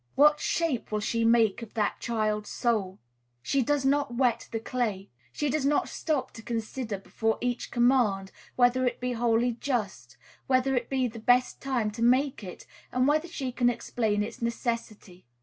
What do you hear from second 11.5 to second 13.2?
time to make it, and